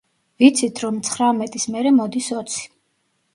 ვიცით, 0.43 0.79
რომ 0.85 0.97
ცხრამეტის 1.09 1.67
მერე 1.75 1.93
მოდის 1.99 2.31
ოცი. 2.39 2.65